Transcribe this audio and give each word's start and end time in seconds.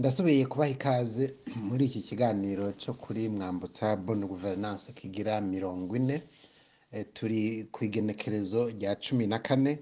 ndasubiye 0.00 0.42
kubaha 0.52 0.72
ikaze 0.76 1.24
muri 1.68 1.82
iki 1.88 2.00
kiganiro 2.08 2.64
cyo 2.82 2.92
kuri 3.02 3.22
mwambutsa 3.34 3.86
boni 4.04 4.24
guverinanse 4.32 4.88
kigira 4.98 5.32
mirongo 5.54 5.90
ine 6.00 6.16
eh, 6.96 7.04
turi 7.16 7.40
ku 7.74 7.78
igenekerezo 7.86 8.60
rya 8.74 8.90
cumi 9.02 9.24
na 9.32 9.38
kane 9.46 9.72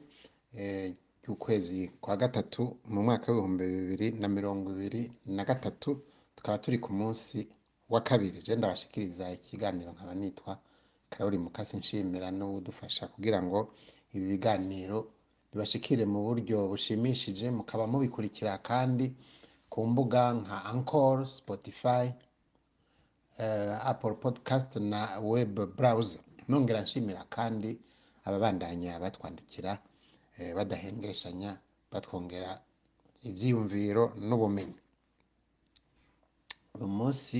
ry'ukwezi 1.23 1.81
eh, 1.85 1.91
kwa 2.03 2.15
gatatu 2.23 2.63
mu 2.93 3.01
mwaka 3.07 3.27
w'ibihumbi 3.29 3.65
bibiri 3.75 4.09
na 4.21 4.27
mirongo 4.37 4.67
ibiri 4.77 5.03
na 5.37 5.43
gatatu 5.51 5.91
tukaba 6.37 6.57
turi 6.65 6.79
ku 6.85 6.91
munsi 7.01 7.39
wa 7.93 8.01
kabiri 8.09 8.37
jenda 8.47 8.57
ndabashikiriza 8.61 9.25
ikiganiro 9.39 9.89
nkaba 9.95 10.15
nitwa 10.21 10.53
karoli 11.13 11.39
mukasi 11.45 11.75
nshimira 11.81 12.29
n'udufasha 12.39 13.03
kugira 13.15 13.39
ngo 13.47 13.59
ibi 14.15 14.27
biganiro 14.33 14.99
bibashikire 15.51 16.05
mu 16.13 16.21
buryo 16.27 16.57
bushimishije 16.71 17.47
mukaba 17.57 17.85
mubikurikira 17.93 18.53
kandi 18.71 19.07
ku 19.73 19.79
mbuga 19.91 20.23
nka 20.41 20.57
ankoro 20.73 21.23
sipotifayi 21.35 22.09
eh, 23.45 23.73
apple 23.93 24.17
podcast 24.25 24.71
na 24.93 25.01
web 25.33 25.55
burawuza 25.77 26.19
nongera 26.49 26.81
nshimira 26.87 27.23
kandi 27.37 27.71
ababandanya 28.27 28.93
batwandikira 29.03 29.73
eh, 30.41 30.53
badahengeshanya 30.57 31.51
batwongera 31.93 32.51
ibyiyumviro 33.29 34.05
n'ubumenyi 34.27 34.81
uyu 36.75 36.87
munsi 36.99 37.39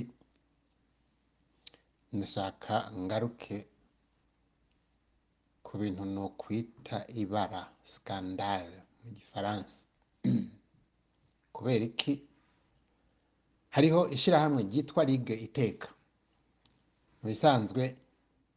ndashaka 2.15 2.73
ngaruke 3.01 3.57
ku 5.65 5.71
bintu 5.81 6.03
ni 6.13 6.19
ukwita 6.27 6.97
ibara 7.21 7.61
sikandare 7.91 8.77
mu 9.01 9.09
gifaransa 9.17 9.77
kubera 11.61 11.85
iki 11.91 12.13
hariho 13.75 14.01
ishyirahamwe 14.15 14.61
ryitwa 14.69 15.01
ligue 15.09 15.35
iteka 15.47 15.87
mu 17.17 17.25
bisanzwe 17.31 17.83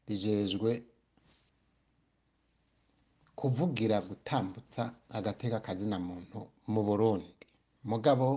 rijejwe 0.08 0.70
kuvugira 3.38 3.96
gutambutsa 4.08 4.82
agateka 5.18 5.54
akazi 5.58 5.86
na 5.92 5.98
muntu 6.08 6.38
mu 6.72 6.80
burundi 6.88 7.46
mugabo 7.90 8.28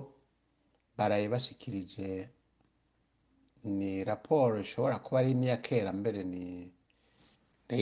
baraye 0.98 1.26
bashikirije 1.34 2.08
ni 3.78 3.92
raporo 4.10 4.56
ishobora 4.66 4.96
kuba 5.04 5.18
ari 5.22 5.32
n'iya 5.40 5.58
kera 5.68 5.92
mbere 6.02 6.20
ni 6.32 6.46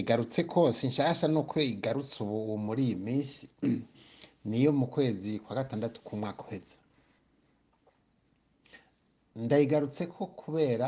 igarutse 0.02 0.40
kose 0.54 0.82
nshasha 0.92 1.26
nuko 1.34 1.56
igarutse 1.74 2.16
ubu 2.24 2.38
muri 2.66 2.82
iyi 2.88 2.98
minsi 3.06 3.44
niyo 4.46 4.70
mu 4.78 4.86
kwezi 4.88 5.40
kwa 5.42 5.56
gatandatu 5.58 5.98
k'umwaka 6.06 6.42
uheze 6.46 6.78
ndayigarutse 9.44 10.04
ko 10.14 10.22
kubera 10.40 10.88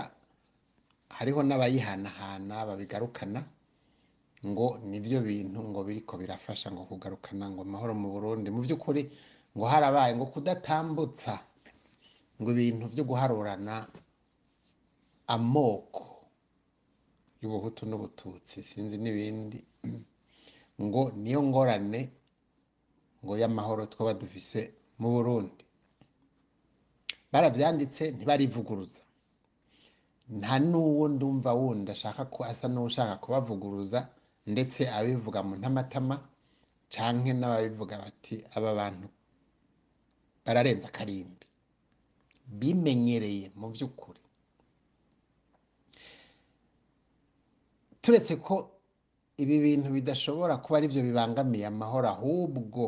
hariho 1.18 1.42
n'abayihanahana 1.44 2.56
babigarukana 2.70 3.42
ngo 4.50 4.68
nibyo 4.90 5.20
bintu 5.28 5.60
ngo 5.70 5.80
biriko 5.88 6.14
birafasha 6.22 6.68
ngo 6.72 6.82
kugarukana 6.90 7.46
ngo 7.52 7.62
amahoro 7.66 7.94
mu 8.02 8.08
burundi 8.14 8.48
mu 8.54 8.60
by'ukuri 8.66 9.02
ngo 9.56 9.66
harabaye 9.74 10.14
ngo 10.16 10.26
kudatambutsa 10.34 11.34
ngo 12.40 12.50
ibintu 12.56 12.84
byo 12.94 13.04
guharurana 13.10 13.76
amoko 15.36 16.04
y'ubuhutu 17.42 17.82
n'ubututsi 17.90 18.58
sinzi 18.70 18.96
n'ibindi 19.04 19.60
ngo 20.84 21.02
niyo 21.24 21.42
ngorane 21.50 22.02
ngo 23.24 23.34
y'amahoro 23.42 23.84
twaba 23.92 24.14
dufise 24.14 24.60
mu 25.02 25.10
burundi 25.16 25.64
barabyanditse 27.32 28.04
ntibarivuguruza 28.16 29.02
nta 30.40 30.54
n'uwo 30.70 31.06
ndumva 31.16 31.52
wundi 31.60 31.90
ashaka 31.96 32.22
ko 32.34 32.40
asa 32.52 32.66
n'ushaka 32.74 33.14
kubavuguruza 33.24 34.00
ndetse 34.52 34.82
abivuga 34.98 35.40
mu 35.48 35.54
ntamatama 35.60 36.16
canke 36.94 37.32
n'ababivuga 37.36 37.96
bati 38.04 38.36
aba 38.56 38.72
bantu 38.80 39.08
bararenze 40.44 40.86
akarimbi 40.92 41.46
bimenyereye 42.60 43.46
mu 43.60 43.68
by'ukuri 43.74 44.22
turetse 48.02 48.34
ko 48.46 48.56
ibi 49.44 49.56
bintu 49.66 49.88
bidashobora 49.96 50.54
kuba 50.64 50.76
ari 50.78 50.84
aribyo 50.88 51.02
bibangamiye 51.08 51.66
amahoro 51.72 52.08
ahubwo 52.16 52.86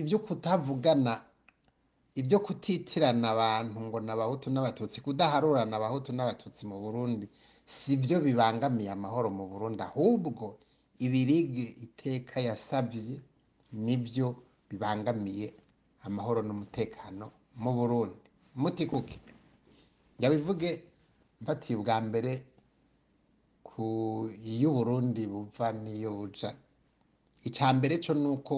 ibyo 0.00 0.18
kutavugana 0.26 1.12
ibyo 2.20 2.38
kutitirana 2.44 3.26
abantu 3.34 3.76
ngo 3.86 3.96
ni 4.04 4.10
abahutu 4.14 4.46
n'abatutsi 4.50 4.98
kudaharurana 5.04 5.74
abahutu 5.78 6.10
n'abatutsi 6.16 6.62
mu 6.70 6.76
burundi 6.84 7.26
si 7.74 7.92
byo 8.02 8.16
bibangamiye 8.26 8.90
amahoro 8.96 9.28
mu 9.38 9.44
burundi 9.50 9.80
ahubwo 9.90 10.44
ibiribwe 11.04 11.64
iteka 11.86 12.36
yasabye 12.48 13.14
nibyo 13.84 14.26
bibangamiye 14.68 15.46
amahoro 16.06 16.40
n'umutekano 16.46 17.26
mu 17.62 17.70
burundi 17.78 18.28
mutikuke 18.60 19.16
yabivuge 20.22 20.70
mfatiye 21.40 21.74
ubwa 21.78 21.96
mbere 22.06 22.32
ku 23.68 23.84
iy'uburundi 24.50 25.22
buva 25.32 25.66
n'iyo 25.82 26.10
buja 26.18 26.50
icya 27.48 27.68
mbere 27.76 27.94
cyo 28.04 28.12
ni 28.22 28.28
uko 28.36 28.54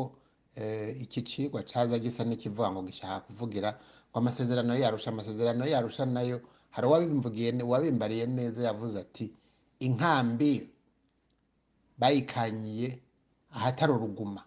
Eh, 0.57 0.95
iki 1.03 1.23
cigwa 1.25 1.63
caza 1.67 1.99
gisa 1.99 2.23
n'ikivuga 2.25 2.67
ngo 2.71 2.81
gishaka 2.89 3.17
kuvugira 3.27 3.71
ngo 4.11 4.17
amasezerano 4.21 4.73
yarusha 4.83 5.09
amasezerano 5.11 5.65
yarusha 5.73 6.05
nayo 6.15 6.37
hari 6.75 6.87
uwabimvugiye 6.89 7.51
uwabimbariye 7.67 8.25
neza 8.39 8.61
yavuze 8.69 8.97
ati 9.05 9.25
inkambi 9.87 10.51
bayikanyiye 12.01 12.89
ahatari 13.57 13.93
uruguma 13.97 14.43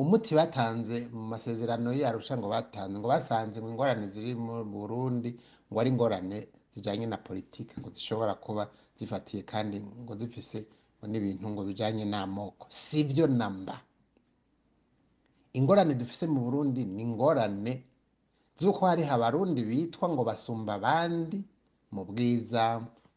umuti 0.00 0.30
batanze 0.38 0.96
mu 1.16 1.22
masezerano 1.32 1.88
yarusha 2.02 2.34
ngo 2.38 2.46
batanze 2.54 2.94
ngo 2.98 3.06
basanze 3.14 3.56
ngo 3.58 3.68
ingorane 3.72 4.06
ziri 4.12 4.32
mu 4.44 4.52
burundi 4.74 5.30
ngo 5.68 5.76
ari 5.80 5.88
ingorane 5.92 6.38
zijyanye 6.72 7.06
na 7.12 7.18
politiki 7.26 7.72
ngo 7.78 7.88
zishobora 7.96 8.32
kuba 8.44 8.62
zifatiye 8.98 9.40
kandi 9.52 9.76
ngo 10.02 10.12
zifise 10.22 10.58
n'ibintu 11.10 11.46
ngo 11.50 11.60
bijyanye 11.68 12.04
n'amoko 12.12 12.64
si 12.82 12.98
byo 13.10 13.24
namba 13.38 13.74
ingorane 15.58 15.92
dufite 16.00 16.24
mu 16.34 16.40
burundi 16.46 16.80
ni 16.94 17.00
ingorane 17.06 17.72
z'uko 18.58 18.80
hari 18.90 19.02
abarundi 19.14 19.60
bitwa 19.68 20.06
ngo 20.12 20.22
basumba 20.30 20.70
abandi 20.78 21.38
mu 21.94 22.02
bwiza 22.08 22.62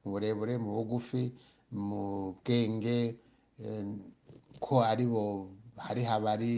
mu 0.01 0.07
burebure 0.13 0.53
mu 0.63 0.69
bugufi 0.77 1.23
mu 1.87 2.03
bwenge 2.39 2.97
eh, 3.65 3.85
ko 4.63 4.73
aribo 4.91 5.23
hariho 5.85 6.07
habari 6.11 6.53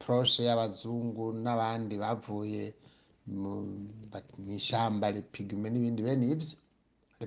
poroshe 0.00 0.40
y'abazungu 0.48 1.24
n'abandi 1.44 1.94
bavuye 2.02 2.62
mu 3.40 3.52
ishyamba 4.58 5.06
ripigume 5.16 5.68
n'ibindi 5.70 6.00
bene 6.06 6.24
ibyo 6.34 6.54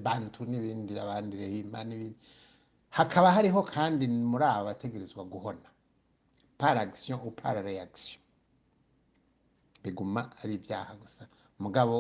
bantu 0.07 0.39
n'ibindi 0.50 0.92
abandi 1.06 1.33
rehima 1.42 1.80
n'ibindi 1.88 2.19
hakaba 2.95 3.30
hariho 3.36 3.62
kandi 3.74 4.03
muri 4.31 4.44
aba 4.53 4.68
bategerezwa 4.69 5.21
guhona 5.33 5.68
paragisiyo 6.59 7.15
u 7.27 7.31
parareyagisiyo 7.41 8.19
biguma 9.83 10.21
ari 10.41 10.53
ibyaha 10.59 10.94
gusa 11.03 11.24
mugabo 11.63 11.95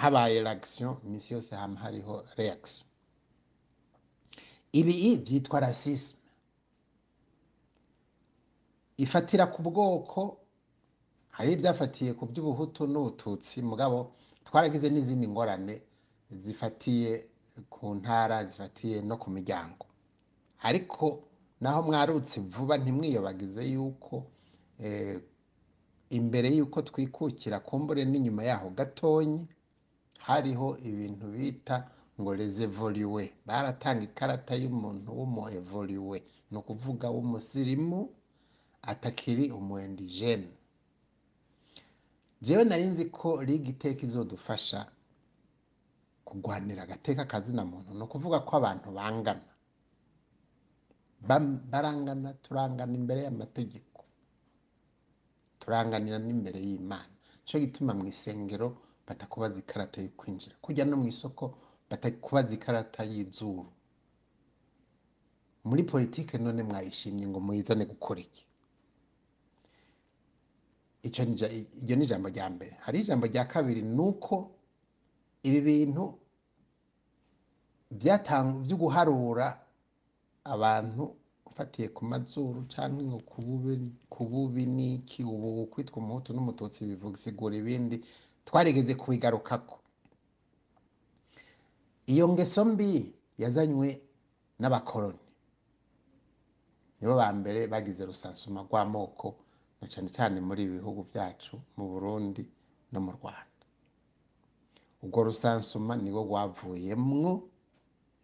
habaye 0.00 0.38
ragisiyo 0.48 0.88
iminsi 1.04 1.28
yose 1.34 1.50
haba 1.60 1.76
hariho 1.84 2.14
reyagisiyo 2.38 2.84
ibi 4.78 4.92
byitwa 5.24 5.56
rasisme 5.64 6.20
ifatira 9.04 9.44
ku 9.52 9.58
bwoko 9.66 10.20
hari 11.36 11.50
ibyafatiye 11.56 12.10
ku 12.18 12.24
by'ubuhutu 12.30 12.82
n'ubututsi 12.92 13.56
mugabo 13.70 13.98
twaragize 14.46 14.86
n'izindi 14.90 15.26
ngorane 15.32 15.74
zifatiye 16.44 17.12
ku 17.70 17.94
ntara 18.00 18.36
zifatiye 18.48 18.96
no 19.08 19.14
ku 19.22 19.28
miryango 19.36 19.84
ariko 20.68 21.04
naho 21.62 21.80
mwarutse 21.88 22.36
vuba 22.52 22.74
ntimwiyobagize 22.82 23.62
yuko 23.74 24.14
eh, 24.88 25.16
imbere 26.18 26.48
y'uko 26.56 26.78
twikukira 26.88 27.56
ku 27.60 27.66
kumbure 27.68 28.02
n'inyuma 28.10 28.42
yaho 28.50 28.66
gatonyi 28.78 29.42
hariho 30.26 30.68
ibintu 30.90 31.24
bita 31.34 31.76
ngo 32.20 32.30
rezevoriwe 32.40 33.22
baratanga 33.46 34.02
ikarata 34.08 34.54
y'umuntu 34.62 35.08
w'umuevoriwe 35.18 36.16
ni 36.50 36.56
ukuvuga 36.60 37.06
w'umusirimu 37.14 38.00
atakiri 38.92 39.44
umuwendigene 39.58 40.50
jewe 42.44 42.62
nari 42.68 42.86
nzi 42.92 43.04
ko 43.16 43.28
liga 43.48 43.90
izodufasha 44.06 44.80
kurwanira 46.26 46.80
agateka 46.86 47.20
akazi 47.26 47.50
na 47.58 47.64
muntu 47.70 47.90
ni 47.96 48.02
ukuvuga 48.06 48.38
ko 48.46 48.52
abantu 48.60 48.88
bangana 48.98 49.44
barangana 51.70 52.28
turangana 52.44 52.94
imbere 53.00 53.20
y'amategeko 53.26 54.00
turanganira 55.60 56.18
n'imbere 56.26 56.58
y'imana 56.66 57.14
cyo 57.46 57.56
gituma 57.64 57.92
mu 57.98 58.04
isengero 58.12 58.68
batakubaza 59.06 59.56
ikarita 59.62 59.98
yo 60.04 60.10
kwinjira 60.18 60.54
kujya 60.64 60.82
no 60.88 60.96
mu 61.02 61.06
isoko 61.12 61.44
batakubaza 61.90 62.50
ikarita 62.58 63.00
y'izuru 63.10 63.64
muri 65.68 65.82
politiki 65.92 66.34
none 66.44 66.62
mwayishimye 66.70 67.24
ngo 67.30 67.38
muyizane 67.46 67.84
gukora 67.92 68.20
iki 68.26 68.44
iryo 71.80 71.94
ni 71.96 72.02
ijambo 72.06 72.26
rya 72.34 72.46
mbere 72.54 72.72
hari 72.84 72.96
ijambo 73.02 73.24
rya 73.30 73.44
kabiri 73.52 73.82
ni 73.96 74.00
uko 74.08 74.34
ibi 75.46 75.60
bintu 75.68 76.04
byo 78.68 78.76
guharura 78.82 79.46
abantu 80.54 81.02
ufatiye 81.48 81.88
ku 81.96 82.02
mazuru 82.10 82.58
cyangwa 82.72 83.00
ku 84.10 84.20
bubi 84.32 84.62
n'iki 84.76 85.20
ubu 85.32 85.48
kwitwa 85.72 85.96
umuhutu 86.02 86.30
n'umututsi 86.32 86.78
bivuga 86.90 87.54
ibindi 87.62 87.96
twarigeze 88.46 88.92
ko 89.02 89.06
iyo 92.12 92.24
ngeso 92.32 92.60
mbi 92.70 92.88
yazanywe 93.42 93.88
n'abakoroni 94.60 95.24
nibo 96.98 97.14
ba 97.22 97.28
mbere 97.38 97.60
bagize 97.72 98.02
rusansuma 98.10 98.58
rw'amoko 98.66 99.26
na 99.80 99.84
cyane 99.92 100.08
cyane 100.16 100.36
muri 100.46 100.60
ibi 100.64 100.74
bihugu 100.78 101.00
byacu 101.10 101.52
mu 101.76 101.84
burundi 101.92 102.42
no 102.92 103.00
mu 103.04 103.10
rwanda 103.18 103.55
ubwo 105.04 105.18
rusansuma 105.26 105.92
niwo 106.02 106.22
wavuyemwo 106.32 107.30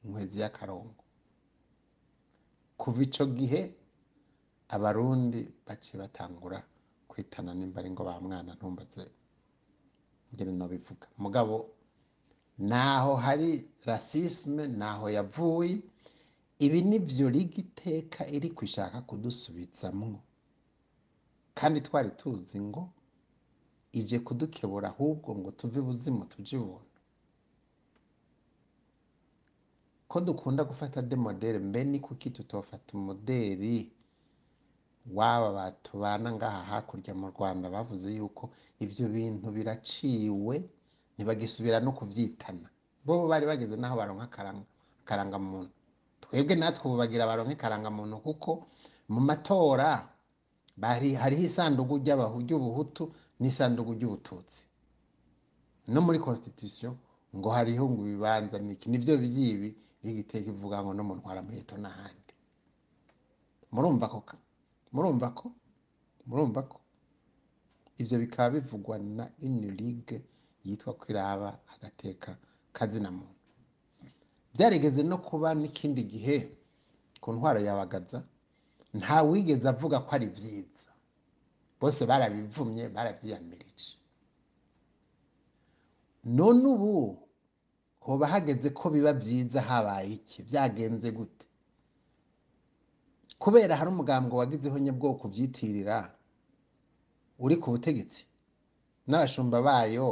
inkwezi 0.02 0.36
y'akarongo 0.42 1.00
kuva 2.80 2.98
icyo 3.08 3.24
gihe 3.38 3.60
abarundi 4.74 5.40
baciye 5.66 5.96
batangura 6.02 6.58
kwitana 7.10 7.50
nimba 7.58 7.76
ari 7.80 7.90
ngo 7.94 8.02
ba 8.08 8.14
mwana 8.26 8.50
ntumbaze 8.56 9.04
ngene 10.32 10.52
no 10.58 10.66
bivuga 10.72 11.06
mugabo 11.22 11.56
naho 12.70 13.12
hari 13.24 13.50
rasisme 13.88 14.64
naho 14.80 15.04
yavuye 15.16 15.74
ibi 16.64 16.78
nibyo 16.88 17.26
iteka 17.62 18.20
iri 18.36 18.48
kwishaka 18.56 18.96
kudusubizamwo 19.08 20.18
kandi 21.58 21.78
twari 21.86 22.10
tuzi 22.20 22.58
ngo 22.68 22.82
ije 23.98 24.18
kudukebura 24.24 24.86
ahubwo 24.92 25.28
ngo 25.38 25.48
tuve 25.58 25.76
ibuzimu 25.82 26.24
tujye 26.32 26.56
ibuntu 26.62 26.88
ko 30.10 30.16
dukunda 30.26 30.62
gufata 30.70 30.98
de 31.10 31.16
modeli 31.24 31.58
mbe 31.68 31.80
ni 31.90 31.98
kuki 32.06 32.28
tutofata 32.36 32.88
umudeli 32.98 33.74
w'aba 35.16 35.48
batubana 35.58 36.28
ngaha 36.36 36.60
hakurya 36.70 37.12
mu 37.20 37.26
rwanda 37.34 37.66
bavuze 37.74 38.08
yuko 38.18 38.44
ibyo 38.84 39.04
bintu 39.14 39.46
biraciwe 39.56 40.54
ntibagisubira 41.14 41.78
no 41.84 41.90
kubyitana 41.98 42.68
bo 43.04 43.12
bari 43.30 43.44
bageze 43.50 43.74
n'aho 43.78 43.94
baronka 44.00 44.26
karangamuntu 45.08 45.72
twebwe 46.22 46.54
natwe 46.60 46.82
ubu 46.86 46.96
bagira 47.02 47.30
baronke 47.30 47.54
karangamuntu 47.62 48.14
kuko 48.26 48.50
mu 49.12 49.20
matora 49.28 49.90
hariho 51.22 51.44
isanduku 51.48 51.92
ry'ubuhutu 52.02 53.04
n'isanduku 53.42 53.90
ry'ubututsi 53.98 54.60
no 55.92 56.00
muri 56.06 56.18
constitution 56.26 56.92
ngo 57.36 57.48
hariho 57.56 57.84
ngo 57.90 58.00
ibibanza 58.08 58.56
miki 58.66 58.86
nibyo 58.90 59.14
byibi 59.24 59.68
bigiteka 60.02 60.48
ivuga 60.54 60.76
ngo 60.82 60.90
no 60.96 61.02
mu 61.08 61.12
ntwaramuheto 61.18 61.74
n'ahandi 61.82 62.34
murumva 63.74 64.06
ko 64.14 64.20
murumva 64.94 65.28
ko 65.38 65.46
murumva 66.28 66.60
ko 66.70 66.78
ibyo 68.00 68.16
bikaba 68.22 68.48
bivugwa 68.56 68.96
na 69.16 69.24
une 69.46 69.68
ligue 69.80 70.18
yitwa 70.66 70.92
kwiraba 71.00 71.48
agateka 71.74 72.30
kazina 72.76 73.08
muntu 73.18 73.40
byaregeze 74.54 75.00
no 75.10 75.16
kuba 75.28 75.48
n'ikindi 75.60 76.02
gihe 76.12 76.36
ku 77.22 77.28
ntwaro 77.34 77.58
yabagaza 77.66 78.18
nta 78.98 79.16
wigeze 79.28 79.66
avuga 79.74 79.96
ko 80.06 80.10
ari 80.16 80.28
byiza 80.36 80.88
bose 81.82 82.06
barabivumye 82.08 82.88
barabyiyamirije 82.94 83.96
none 86.38 86.62
ubu 86.74 86.92
hoba 88.04 88.24
hageze 88.32 88.68
ko 88.78 88.84
biba 88.94 89.12
byiza 89.20 89.60
habaye 89.68 90.10
iki 90.18 90.38
byagenze 90.48 91.08
gute 91.18 91.44
kubera 93.42 93.76
hari 93.78 93.88
umugambwe 93.92 94.34
wagizeho 94.40 94.76
nyabwoko 94.86 95.22
byitirira 95.32 95.96
uri 97.44 97.56
ku 97.62 97.68
butegetsi 97.74 98.20
n'abashumba 99.08 99.56
bayo 99.68 100.06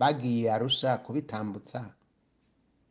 bagiye 0.00 0.46
arusha 0.54 0.90
kubitambutsa 1.04 1.80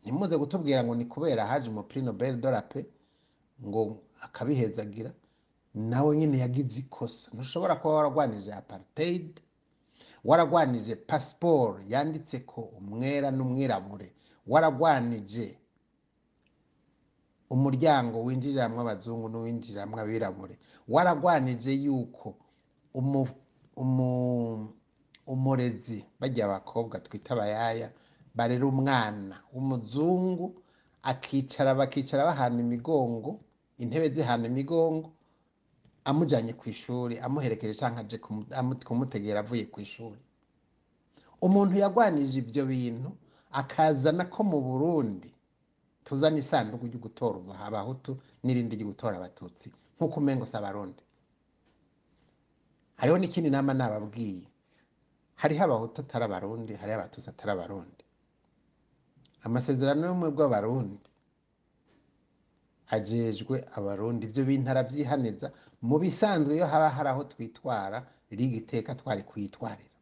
ntimuze 0.01 0.35
kutubwira 0.41 0.79
ngo 0.83 0.93
ni 0.95 1.05
kubera 1.13 1.41
haje 1.49 1.67
umupiri 1.69 2.01
nobel 2.05 2.33
dola 2.43 2.61
ngo 3.67 3.81
akabihezagira 4.25 5.11
nawe 5.75 6.11
nyine 6.17 6.35
yagize 6.43 6.77
ikosa 6.83 7.27
ntushobora 7.33 7.73
kuba 7.79 7.93
waragwanije 7.97 8.49
apariteyidi 8.59 9.41
waragwanije 10.29 10.93
pasiporo 11.09 11.77
yanditse 11.91 12.35
ko 12.49 12.61
umwera 12.79 13.27
n'umwirabure 13.37 14.07
waragwanije 14.51 15.45
umuryango 17.55 18.17
winjiriramo 18.25 18.77
abazungu 18.83 19.25
n'uwinjiriramo 19.29 19.95
abirabure 20.03 20.55
waragwanije 20.93 21.71
yuko 21.85 22.27
umurezi 25.33 25.99
bajya 26.19 26.43
abakobwa 26.47 26.95
twita 27.05 27.29
abayaya 27.35 27.87
barera 28.37 28.65
umwana 28.73 29.35
w'umuzungu 29.53 30.45
akicara 31.11 31.69
bakicara 31.79 32.27
bahana 32.29 32.59
imigongo 32.65 33.29
intebe 33.83 34.07
zihana 34.15 34.45
imigongo 34.53 35.07
amujyanye 36.09 36.53
ku 36.59 36.65
ishuri 36.73 37.15
amuherekeje 37.25 37.73
cyangwa 37.81 37.99
aje 38.05 38.17
kumutegera 38.87 39.37
avuye 39.43 39.63
ku 39.73 39.77
ishuri 39.85 40.19
umuntu 41.45 41.73
yagwanije 41.81 42.35
ibyo 42.43 42.63
bintu 42.73 43.09
akazana 43.61 44.23
ko 44.33 44.41
mu 44.51 44.59
burundi 44.67 45.29
tuzana 46.05 46.37
isanduku 46.43 46.83
ryo 46.89 46.99
gutora 47.05 47.37
abahutu 47.67 48.11
n'irindi 48.43 48.73
ryo 48.79 48.87
gutora 48.91 49.13
abatutsi 49.17 49.67
nk'uko 49.95 50.15
umengo 50.21 50.45
si 50.49 50.55
abarundi 50.59 51.03
hariho 52.99 53.17
n'ikindi 53.19 53.49
nama 53.55 53.71
nababwiye 53.79 54.45
hariho 55.41 55.61
abahutu 55.67 55.97
atari 56.03 56.23
abarundi 56.27 56.71
hariho 56.81 56.95
abatutsi 56.97 57.27
atari 57.33 57.51
abarundi 57.55 58.03
amasezerano 59.45 60.01
y'ubumwe 60.05 60.29
bw'abarundi 60.35 61.07
agejwe 62.95 63.55
abarundi 63.77 64.21
ibyo 64.27 64.41
bintu 64.49 64.67
arabyihaniza 64.73 65.47
mu 65.89 65.95
bisanzwe 66.03 66.51
iyo 66.57 66.65
haba 66.71 66.87
hari 66.95 67.09
aho 67.13 67.21
twitwara 67.31 67.97
liga 68.37 68.55
iteka 68.61 68.91
twari 69.01 69.21
kuyitwarira 69.29 69.97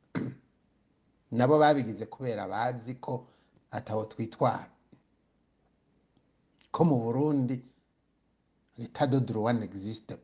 nabo 1.37 1.55
babigize 1.61 2.05
kubera 2.13 2.41
bazi 2.53 2.93
ko 3.05 3.13
ataho 3.77 4.01
twitwara 4.11 4.67
ko 6.73 6.79
mu 6.89 6.97
burundi 7.03 7.55
leta 8.79 9.03
do 9.11 9.19
droit 9.29 9.55
n'existe 9.59 10.15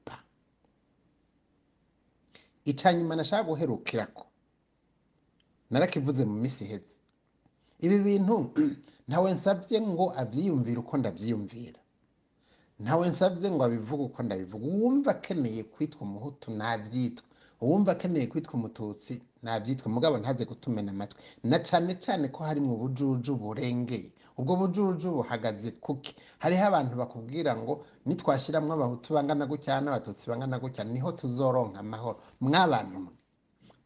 icya 2.72 2.90
nyuma 2.98 3.14
nashaka 3.20 3.48
guherukira 3.50 4.06
ko 4.18 4.24
narakivuze 5.72 6.22
mu 6.30 6.36
minsi 6.44 6.62
ihetse 6.68 6.96
ibi 7.86 7.98
bintu 8.08 8.36
ntawe 9.10 9.28
nsabye 9.36 9.78
ngo 9.90 10.06
abyiyumvire 10.22 10.80
uko 10.84 10.94
ndabyiyumvira 11.00 11.80
ntawe 12.86 13.06
nsabye 13.12 13.48
ngo 13.54 13.62
abivuge 13.68 14.04
uko 14.08 14.20
ndabivuga 14.26 14.66
uwumva 14.72 15.10
akeneye 15.16 15.62
kwitwa 15.74 16.02
umuhutu 16.08 16.48
nabyitwa 16.60 17.26
uwumva 17.64 17.90
akeneye 17.96 18.26
kwitwa 18.32 18.54
umututsi 18.60 19.14
nabyitwa 19.46 19.88
mugabo 19.96 20.16
ntaze 20.22 20.44
kutumena 20.50 20.90
amatwi 20.96 21.20
na 21.50 21.58
cyane 21.68 21.92
cyane 22.04 22.26
ko 22.36 22.40
hari 22.48 22.60
mu 22.68 22.74
bujuju 22.82 23.32
burengeye 23.42 24.10
ubwo 24.40 24.54
bujuju 24.62 25.08
buhagaze 25.18 25.70
kuki 25.86 26.12
hariho 26.42 26.64
abantu 26.72 26.94
bakubwira 27.02 27.52
ngo 27.62 27.74
nitwashyiramo 28.08 28.70
abahutu 28.76 29.08
bangana 29.16 29.44
gutya 29.52 29.72
n'abatutsi 29.84 30.24
bangana 30.32 30.58
gutya 30.64 30.84
niho 30.94 31.10
tuzoronka 31.20 31.78
amahoro 31.86 32.18
mw'abantu 32.46 32.98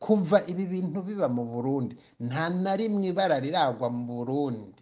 kuva 0.03 0.37
ibi 0.51 0.63
bintu 0.73 0.99
biba 1.07 1.27
mu 1.35 1.43
burundi 1.51 1.93
nta 2.27 2.45
na 2.63 2.73
rimwe 2.79 3.05
ibara 3.11 3.35
riragwa 3.45 3.87
mu 3.95 4.01
burundi 4.11 4.81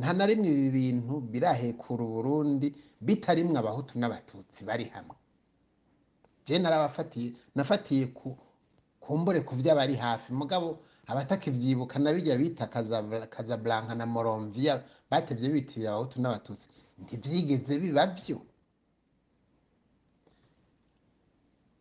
nta 0.00 0.12
na 0.18 0.24
rimwe 0.30 0.48
ibi 0.54 0.68
bintu 0.78 1.14
birahekura 1.32 2.02
uburundi 2.08 2.66
bitarimwe 3.06 3.56
abahutu 3.62 3.92
n'abatutsi 4.00 4.60
bari 4.68 4.84
hamwe 4.94 5.16
jena 6.46 6.62
narabafatiye 6.64 7.28
nafatiye 7.56 8.04
ku 9.04 9.10
mbure 9.20 9.40
ku 9.46 9.52
by'abari 9.60 9.94
hafi 10.04 10.28
mugabo 10.40 10.68
abatakibyibuka 11.10 11.94
na 12.02 12.10
bijya 12.14 12.34
bita 12.40 12.64
kazaburanka 13.34 13.92
na 14.00 14.04
moromviya 14.14 14.74
batebye 15.10 15.46
bitirira 15.54 15.88
abahutu 15.90 16.16
n'abatutsi 16.20 16.66
ntibyigeze 17.02 17.72
biba 17.82 18.04
byo 18.18 18.38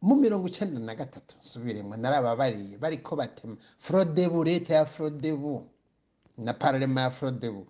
mu 0.08 0.14
mirongo 0.24 0.46
icyenda 0.52 0.80
na 0.88 0.94
gatatu 1.02 1.34
nsubiremo 1.44 1.94
narababariye 2.02 2.76
ko 3.06 3.12
batema 3.20 3.56
forodebu 3.84 4.38
leta 4.50 4.72
ya 4.80 4.86
forodebu 4.94 5.54
na 6.46 6.52
pararema 6.62 7.00
ya 7.08 7.12
forodebu 7.20 7.64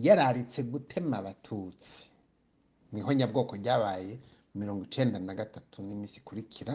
yararitse 0.00 0.62
gutema 0.72 1.14
abatutsi 1.20 1.98
niho 2.92 3.10
nyabwoko 3.18 3.52
ryabaye 3.60 4.12
mirongo 4.58 4.82
icyenda 4.88 5.18
na 5.26 5.34
gatatu 5.38 5.76
n'iminsi 5.86 6.16
ikurikira 6.18 6.74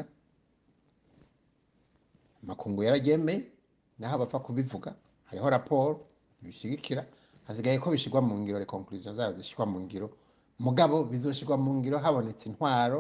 amakungu 2.43 2.79
yaragemeye 2.86 3.41
naho 4.00 4.13
abapfa 4.17 4.39
kubivuga 4.45 4.89
hariho 5.27 5.47
raporo 5.55 5.93
bishyigikira 6.43 7.01
hasigaye 7.45 7.77
ko 7.83 7.88
bishyirwa 7.93 8.21
mu 8.27 8.33
ngiro 8.39 8.57
rekonkurizo 8.63 9.09
zabo 9.17 9.33
zishyirwa 9.38 9.65
mu 9.71 9.77
ngiro 9.83 10.07
mugabo 10.65 10.95
bizoshyirwa 11.12 11.55
mu 11.63 11.71
ngiro 11.77 11.97
habonetse 12.03 12.43
intwaro 12.50 13.00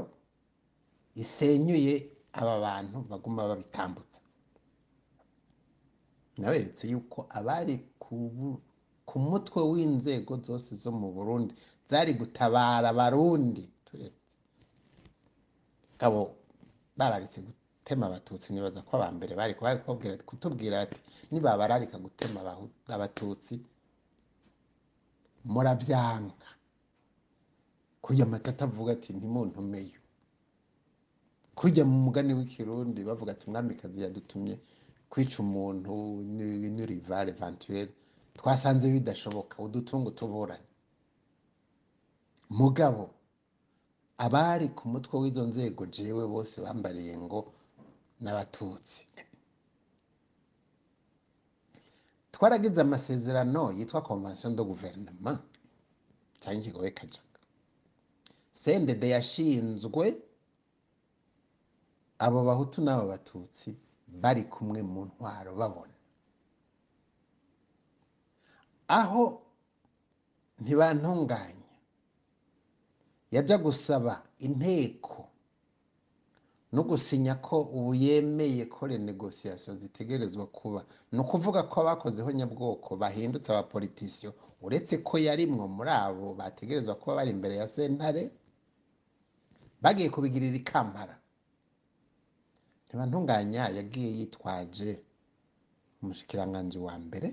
isenyuye 1.23 1.93
aba 2.39 2.55
bantu 2.65 2.97
baguma 3.09 3.47
babitambutsa 3.49 4.19
naberetse 6.39 6.83
yuko 6.91 7.19
abari 7.37 7.75
ku 9.17 9.21
mutwe 9.33 9.59
w'inzego 9.71 10.33
zose 10.47 10.71
zo 10.83 10.91
mu 10.99 11.07
burundi 11.15 11.53
zari 11.91 12.11
gutabara 12.19 12.87
abarundi 12.93 13.63
kabo 16.01 16.21
bararitse 16.99 17.37
gutema 17.47 18.03
abatutsi 18.09 18.47
nibaza 18.53 18.79
ko 18.87 18.91
abambere 18.97 19.33
bari 19.39 19.53
kutubwira 20.29 20.75
ati 20.85 20.99
niba 21.31 21.59
bararika 21.61 21.97
gutema 22.05 22.39
abatutsi 22.95 23.53
murabyanga 25.53 26.47
kujya 28.05 28.25
matata 28.33 28.61
avuga 28.69 28.89
ati 28.97 29.09
ntimuntumeyo 29.17 29.99
kujya 31.59 31.83
mu 31.91 31.97
mugani 32.05 32.31
w'ikirundi 32.37 32.99
bavuga 33.09 33.29
ati 33.33 33.43
umwamikazi 33.47 33.97
yadutumye 34.05 34.53
kwica 35.11 35.35
umuntu 35.45 35.93
n'urivare 36.73 37.31
vantuweli 37.41 37.95
twasanze 38.39 38.85
bidashoboka 38.93 39.55
udutungo 39.65 40.09
tuburane 40.17 40.69
mugabo 42.59 43.03
abari 44.25 44.67
ku 44.77 44.83
mutwe 44.93 45.13
w'izo 45.21 45.43
nzego 45.51 45.81
jewe 45.95 46.23
bose 46.33 46.55
bambariye 46.65 47.13
ngo 47.23 47.39
n'abatutsi 48.23 49.01
twaragize 52.33 52.79
amasezerano 52.85 53.63
yitwa 53.77 53.99
convention 54.09 54.51
de 54.57 54.63
guverinoma 54.71 55.31
cyangwa 56.41 56.59
ikigobe 56.61 56.89
kajaga 56.97 57.39
sendede 58.61 59.07
yashinzwe 59.15 60.03
abo 62.25 62.39
bahutu 62.47 62.77
n'abo 62.85 63.03
batutsi 63.13 63.67
bari 64.21 64.43
kumwe 64.53 64.79
mu 64.91 65.01
ntwaro 65.09 65.51
babona 65.61 65.96
aho 68.99 69.23
ntibantunganya 70.61 71.71
yajya 73.35 73.57
gusaba 73.65 74.13
inteko 74.47 75.19
no 76.73 76.81
gusinya 76.89 77.33
ko 77.45 77.55
ubu 77.77 77.91
yemeye 78.03 78.63
ko 78.73 78.79
renegosiyasiyo 78.91 79.71
zitegerezwa 79.81 80.45
kuba 80.57 80.79
ni 81.11 81.17
ukuvuga 81.23 81.59
ko 81.71 81.75
abakozeho 81.83 82.29
nyabwoko 82.39 82.89
bahindutse 83.01 83.47
abapolitisiyo 83.51 84.29
uretse 84.65 84.95
ko 85.07 85.13
yarimwo 85.27 85.63
muri 85.75 85.91
abo 86.05 86.27
bategerezwa 86.39 86.93
kuba 86.99 87.15
bari 87.19 87.31
imbere 87.35 87.53
ya 87.59 87.67
sentare 87.75 88.23
bagiye 89.83 90.07
kubigirira 90.13 90.55
ikamara 90.61 91.15
ntibantunganya 92.85 93.63
yagiye 93.77 94.09
yitwaje 94.17 94.89
umushyikiranganje 96.01 96.79
wa 96.87 96.95
mbere 97.05 97.27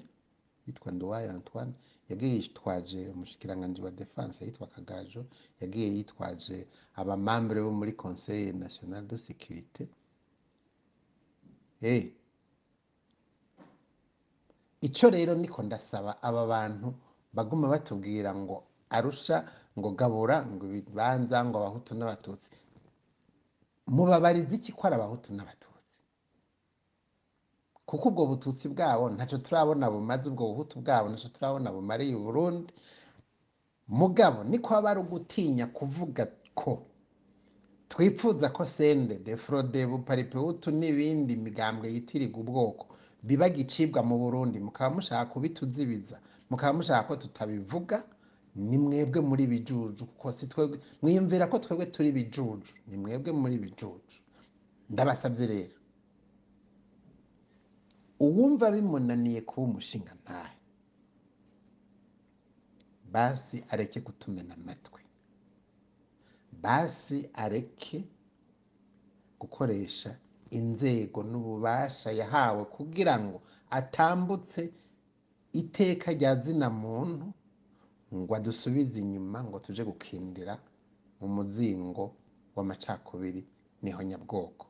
yitwa 0.67 0.89
Nduwaye 0.93 1.27
Antoine 1.37 1.73
yagiye 2.11 2.35
yitwaje 2.37 3.01
umushikiranganji 3.15 3.81
wa 3.87 3.91
defense 4.01 4.39
yitwa 4.47 4.67
Kagajo 4.75 5.21
yagiye 5.61 5.87
yitwaje 5.97 6.57
abamambure 7.01 7.61
bo 7.67 7.73
muri 7.81 7.93
Conseil 8.03 8.51
National 8.65 9.03
de 9.11 9.17
Sécurité 9.27 9.85
eh 11.93 12.05
icyo 14.89 15.07
rero 15.17 15.33
niko 15.41 15.59
ndasaba 15.69 16.11
aba 16.29 16.43
bantu 16.53 16.89
baguma 17.37 17.67
batubwira 17.75 18.31
ngo 18.41 18.55
arusha 18.97 19.37
ngo 19.79 19.89
gabura 19.99 20.37
ngo 20.53 20.63
ibibanza 20.69 21.37
ngo 21.47 21.55
abahutu 21.61 21.91
n'abatutsi 21.95 22.53
mubabariza 23.95 24.53
iki 24.59 24.71
ko 24.77 24.81
ari 24.87 24.95
abahutu 24.97 25.29
n'abatutsi 25.33 25.74
kuko 27.97 28.09
ubwo 28.11 28.25
bututsi 28.31 28.67
bwabo 28.73 29.05
ntacyo 29.15 29.39
turabona 29.45 29.87
bumaze 29.95 30.25
ubwo 30.31 30.43
buhutu 30.51 30.75
bwabo 30.83 31.07
ntacyo 31.09 31.29
turabona 31.37 31.69
bumariye 31.77 32.15
Burundi 32.25 32.73
mugabo 34.01 34.39
niko 34.51 34.71
aba 34.79 34.89
ari 34.93 35.01
ugutinya 35.05 35.67
kuvuga 35.77 36.23
ko 36.61 36.73
twipfuza 37.93 38.47
ko 38.57 38.63
sende 38.77 39.15
de 39.27 39.33
forode 39.43 39.79
n'ibindi 40.81 41.33
migambwe 41.45 41.87
yitirirwa 41.95 42.39
ubwoko 42.45 42.85
biba 43.27 43.47
gicibwa 43.57 44.01
mu 44.09 44.15
burundi 44.23 44.59
mukaba 44.67 44.91
mushaka 44.97 45.31
kubituzibiza 45.33 46.17
mukaba 46.51 46.73
mushaka 46.79 47.03
ko 47.09 47.13
tutabivuga 47.23 47.97
ni 48.69 48.77
mwebwe 48.85 49.19
muri 49.29 49.45
bijuju 49.53 50.03
kuko 50.11 50.27
si 50.37 50.45
twebwe 50.51 50.77
mwiyumvira 51.01 51.45
ko 51.53 51.57
twebwe 51.63 51.87
turi 51.95 52.11
bijuju 52.19 52.73
ni 52.89 52.97
mwebwe 53.03 53.31
muri 53.41 53.57
bijuju 53.63 54.19
ndabasabye 54.93 55.47
rero 55.55 55.77
uwumva 58.25 58.65
bimunaniye 58.75 59.41
kuba 59.49 59.63
umushingantahe 59.69 60.57
basi 63.13 63.57
areke 63.73 63.99
kutumena 64.07 64.53
amatwi 64.59 65.03
basi 66.65 67.19
areke 67.45 67.99
gukoresha 69.41 70.11
inzego 70.59 71.19
n'ububasha 71.31 72.11
yahawe 72.21 72.63
kugira 72.77 73.15
ngo 73.23 73.39
atambutse 73.79 74.61
iteka 75.61 76.07
rya 76.17 76.33
zina 76.45 76.69
muntu 76.83 77.27
ngo 78.19 78.33
adusubize 78.39 78.97
inyuma 79.05 79.39
ngo 79.47 79.57
tuje 79.65 79.83
gukindira 79.91 80.55
mu 81.21 81.27
muzingo 81.37 82.03
w'amacakubiri 82.55 83.43
niho 83.83 84.01
nyabwoko 84.11 84.65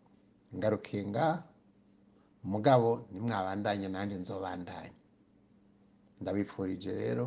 ngaruke 0.57 0.97
ngaha 1.11 1.41
mugabo 2.53 2.89
nimwabandanye 3.15 3.89
nanjye 3.95 4.17
nzobandanye 4.23 4.93
ndabifurije 6.21 6.91
rero 7.03 7.25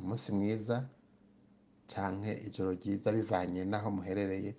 umunsi 0.00 0.28
mwiza 0.36 0.76
cyane 1.92 2.28
ijoro 2.46 2.70
ryiza 2.78 3.08
bivanye 3.18 3.60
n'aho 3.70 3.88
muherereye 3.96 4.50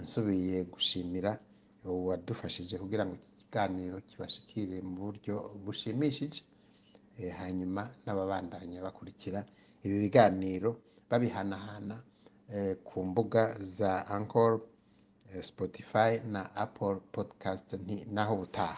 nsubiye 0.00 0.58
gushimira 0.72 1.30
uwadufashije 1.98 2.74
kugira 2.82 3.04
ngo 3.04 3.12
iki 3.20 3.32
kiganiro 3.40 3.96
kibashikire 4.08 4.76
mu 4.88 4.96
buryo 5.04 5.34
bushimishije 5.64 6.40
eh, 7.20 7.30
hanyuma 7.40 7.82
n'ababandanya 8.04 8.78
bakurikira 8.86 9.40
ibi 9.84 9.96
biganiro 10.04 10.70
babihanahana 11.10 11.96
eh, 12.56 12.72
ku 12.86 12.96
mbuga 13.08 13.42
za 13.76 13.92
ankoro 14.16 14.58
Spotify 15.40 16.22
na 16.22 16.46
Apple 16.54 17.02
Podcast 17.10 17.74
ni 17.88 18.06
Nahuta. 18.06 18.76